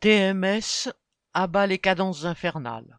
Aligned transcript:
TMS 0.00 0.90
abat 1.34 1.66
les 1.66 1.78
cadences 1.78 2.24
infernales. 2.24 2.98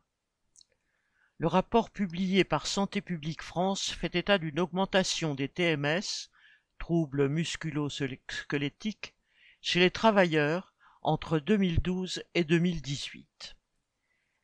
Le 1.39 1.47
rapport 1.47 1.89
publié 1.89 2.43
par 2.43 2.67
Santé 2.67 3.01
publique 3.01 3.41
France 3.41 3.89
fait 3.89 4.13
état 4.13 4.37
d'une 4.37 4.59
augmentation 4.59 5.33
des 5.33 5.49
TMS, 5.49 6.29
troubles 6.77 7.27
musculo-squelettiques, 7.27 9.15
chez 9.61 9.79
les 9.79 9.89
travailleurs 9.89 10.75
entre 11.01 11.39
2012 11.39 12.21
et 12.35 12.43
2018. 12.43 13.55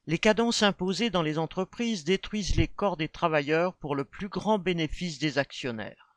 Les 0.07 0.17
cadences 0.17 0.63
imposées 0.63 1.11
dans 1.11 1.21
les 1.21 1.37
entreprises 1.37 2.05
détruisent 2.05 2.55
les 2.55 2.67
corps 2.67 2.97
des 2.97 3.07
travailleurs 3.07 3.75
pour 3.75 3.95
le 3.95 4.03
plus 4.03 4.29
grand 4.29 4.57
bénéfice 4.57 5.19
des 5.19 5.37
actionnaires. 5.37 6.15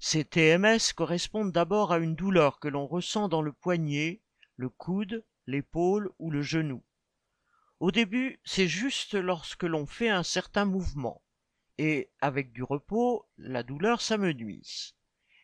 Ces 0.00 0.24
TMS 0.24 0.92
correspondent 0.96 1.52
d'abord 1.52 1.92
à 1.92 1.98
une 1.98 2.16
douleur 2.16 2.58
que 2.58 2.66
l'on 2.66 2.88
ressent 2.88 3.28
dans 3.28 3.42
le 3.42 3.52
poignet, 3.52 4.20
le 4.58 4.68
coude, 4.68 5.24
l'épaule 5.46 6.10
ou 6.18 6.30
le 6.32 6.42
genou. 6.42 6.82
Au 7.78 7.92
début, 7.92 8.40
c'est 8.44 8.66
juste 8.66 9.14
lorsque 9.14 9.62
l'on 9.62 9.86
fait 9.86 10.08
un 10.08 10.24
certain 10.24 10.64
mouvement, 10.64 11.22
et 11.78 12.10
avec 12.20 12.52
du 12.52 12.64
repos, 12.64 13.24
la 13.38 13.62
douleur 13.62 14.00
s'amenuise. 14.00 14.96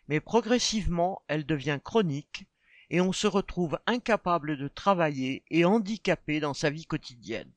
Mais 0.09 0.19
progressivement, 0.19 1.23
elle 1.29 1.47
devient 1.47 1.79
chronique, 1.83 2.47
et 2.91 3.01
on 3.01 3.13
se 3.13 3.29
retrouve 3.29 3.79
incapable 3.87 4.57
de 4.57 4.67
travailler 4.67 5.45
et 5.49 5.65
handicapé 5.65 6.41
dans 6.41 6.55
sa 6.55 6.71
vie 6.71 6.87
quotidienne. 6.87 7.53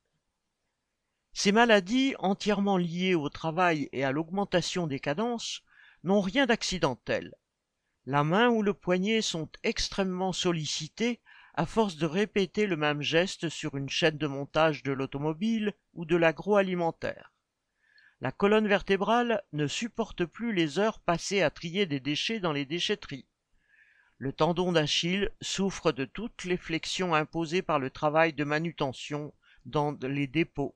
Ces 1.33 1.51
maladies, 1.51 2.13
entièrement 2.19 2.77
liées 2.77 3.15
au 3.15 3.29
travail 3.29 3.89
et 3.93 4.03
à 4.03 4.11
l'augmentation 4.11 4.85
des 4.85 4.99
cadences, 4.99 5.63
n'ont 6.03 6.21
rien 6.21 6.45
d'accidentel. 6.45 7.33
La 8.05 8.23
main 8.23 8.49
ou 8.49 8.61
le 8.61 8.75
poignet 8.75 9.23
sont 9.23 9.49
extrêmement 9.63 10.33
sollicités 10.33 11.19
à 11.57 11.65
force 11.65 11.95
de 11.95 12.05
répéter 12.05 12.67
le 12.67 12.77
même 12.77 13.01
geste 13.01 13.49
sur 13.49 13.75
une 13.75 13.89
chaîne 13.89 14.19
de 14.19 14.27
montage 14.27 14.83
de 14.83 14.91
l'automobile 14.91 15.73
ou 15.95 16.05
de 16.05 16.15
l'agroalimentaire. 16.15 17.33
La 18.21 18.31
colonne 18.31 18.67
vertébrale 18.67 19.43
ne 19.53 19.65
supporte 19.65 20.23
plus 20.23 20.53
les 20.53 20.77
heures 20.77 20.99
passées 20.99 21.41
à 21.41 21.49
trier 21.49 21.87
des 21.87 21.99
déchets 21.99 22.39
dans 22.39 22.51
les 22.51 22.65
déchetteries. 22.65 23.25
Le 24.19 24.33
tendon 24.33 24.71
d'Achille 24.71 25.31
souffre 25.41 25.91
de 25.91 26.05
toutes 26.05 26.43
les 26.43 26.57
flexions 26.57 27.15
imposées 27.15 27.63
par 27.63 27.79
le 27.79 27.89
travail 27.89 28.33
de 28.33 28.43
manutention 28.43 29.33
dans 29.65 29.97
les 30.03 30.27
dépôts. 30.27 30.75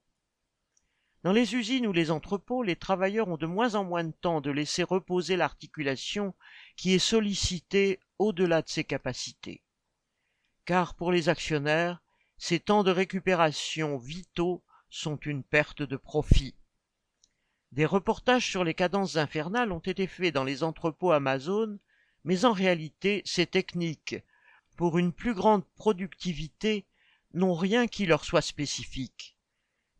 Dans 1.24 1.32
les 1.32 1.54
usines 1.54 1.86
ou 1.86 1.94
les 1.94 2.10
entrepôts, 2.10 2.64
les 2.64 2.76
travailleurs 2.76 3.28
ont 3.28 3.38
de 3.38 3.46
moins 3.46 3.76
en 3.76 3.84
moins 3.84 4.04
de 4.04 4.14
temps 4.14 4.42
de 4.42 4.50
laisser 4.50 4.82
reposer 4.82 5.38
l'articulation 5.38 6.34
qui 6.76 6.96
est 6.96 7.00
sollicitée 7.00 8.00
au-delà 8.18 8.64
de 8.64 8.70
ses 8.70 8.84
capacités 8.84 9.62
car 10.66 10.96
pour 10.96 11.12
les 11.12 11.30
actionnaires, 11.30 12.02
ces 12.38 12.60
temps 12.60 12.84
de 12.84 12.92
récupération 12.92 13.98
vitaux 13.98 14.64
sont 14.90 15.18
une 15.18 15.44
perte 15.44 15.82
de 15.82 15.98
profit. 15.98 16.56
Des 17.72 17.86
reportages 17.86 18.50
sur 18.50 18.64
les 18.64 18.74
cadences 18.74 19.16
infernales 19.16 19.72
ont 19.72 19.80
été 19.80 20.08
faits 20.08 20.34
dans 20.34 20.44
les 20.44 20.64
entrepôts 20.64 21.12
Amazon, 21.12 21.80
mais 22.24 22.46
en 22.46 22.52
réalité, 22.52 23.22
ces 23.26 23.46
techniques, 23.46 24.16
pour 24.76 24.98
une 24.98 25.14
plus 25.14 25.34
grande 25.34 25.66
productivité, 25.76 26.86
n'ont 27.34 27.56
rien 27.56 27.88
qui 27.88 28.06
leur 28.06 28.26
soit 28.26 28.42
spécifique. 28.42 29.38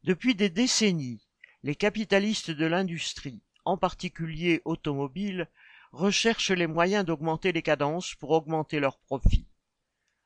Depuis 0.04 0.36
des 0.36 0.50
décennies, 0.50 1.28
les 1.64 1.76
capitalistes 1.76 2.52
de 2.52 2.66
l'industrie, 2.66 3.42
en 3.66 3.78
particulier 3.78 4.62
automobile, 4.66 5.48
recherchent 5.92 6.52
les 6.52 6.68
moyens 6.68 7.06
d'augmenter 7.06 7.52
les 7.52 7.62
cadences 7.62 8.16
pour 8.16 8.32
augmenter 8.32 8.80
leurs 8.80 8.98
profits. 8.98 9.48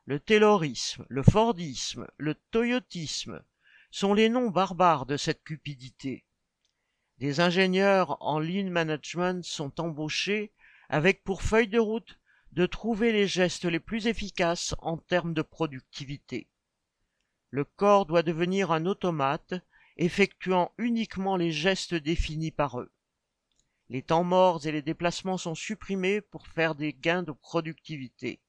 Le 0.07 0.19
taylorisme, 0.19 1.03
le 1.09 1.23
fordisme, 1.23 2.05
le 2.17 2.35
toyotisme 2.35 3.43
sont 3.89 4.13
les 4.13 4.29
noms 4.29 4.51
barbares 4.51 5.07
de 5.07 5.17
cette 5.17 5.43
cupidité. 5.43 6.25
Des 7.17 7.39
ingénieurs 7.39 8.21
en 8.21 8.39
lean 8.39 8.69
management 8.69 9.43
sont 9.43 9.81
embauchés 9.81 10.51
avec 10.89 11.23
pour 11.23 11.41
feuille 11.41 11.69
de 11.69 11.79
route 11.79 12.19
de 12.51 12.67
trouver 12.67 13.11
les 13.11 13.27
gestes 13.27 13.65
les 13.65 13.79
plus 13.79 14.05
efficaces 14.05 14.75
en 14.77 14.97
termes 14.97 15.33
de 15.33 15.41
productivité. 15.41 16.47
Le 17.49 17.65
corps 17.65 18.05
doit 18.05 18.21
devenir 18.21 18.71
un 18.71 18.85
automate 18.85 19.55
effectuant 19.97 20.71
uniquement 20.77 21.35
les 21.35 21.51
gestes 21.51 21.95
définis 21.95 22.51
par 22.51 22.79
eux. 22.79 22.91
Les 23.89 24.03
temps 24.03 24.23
morts 24.23 24.67
et 24.67 24.71
les 24.71 24.83
déplacements 24.83 25.39
sont 25.39 25.55
supprimés 25.55 26.21
pour 26.21 26.45
faire 26.45 26.75
des 26.75 26.93
gains 26.93 27.23
de 27.23 27.31
productivité. 27.31 28.39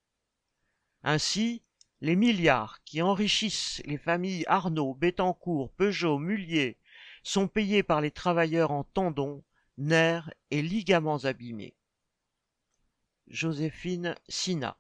Ainsi, 1.09 1.63
les 2.01 2.17
milliards 2.17 2.83
qui 2.83 3.01
enrichissent 3.01 3.81
les 3.85 3.97
familles 3.97 4.43
Arnaud, 4.49 4.93
Bettencourt, 4.93 5.71
Peugeot, 5.71 6.19
Mullier 6.19 6.79
sont 7.23 7.47
payés 7.47 7.85
par 7.85 8.01
les 8.01 8.11
travailleurs 8.11 8.73
en 8.73 8.83
tendons, 8.83 9.45
nerfs 9.79 10.35
et 10.51 10.63
ligaments 10.63 11.19
abîmés. 11.19 11.77
Joséphine 13.29 14.17
Sina 14.29 14.77